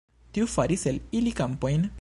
Tiu 0.37 0.47
faris 0.53 0.87
el 0.93 0.99
ili 1.21 1.37
kampojn. 1.43 1.89